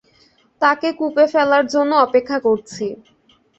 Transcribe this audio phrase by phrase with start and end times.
[0.61, 2.85] তাকে কূপে ফেলার জন্য অপেক্ষা করছি।